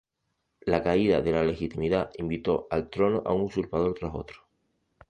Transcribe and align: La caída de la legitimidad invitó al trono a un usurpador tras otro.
La 0.65 0.81
caída 0.81 1.21
de 1.21 1.31
la 1.31 1.43
legitimidad 1.43 2.09
invitó 2.17 2.65
al 2.71 2.89
trono 2.89 3.21
a 3.23 3.33
un 3.33 3.41
usurpador 3.43 3.93
tras 3.93 4.11
otro. 4.15 4.37